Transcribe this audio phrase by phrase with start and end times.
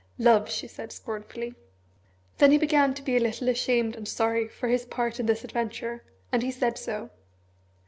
[0.17, 1.53] "Love!" she said scornfully.
[2.39, 5.43] Then he began to be a little ashamed and sorry for his part in this
[5.43, 7.11] adventure, and he said so.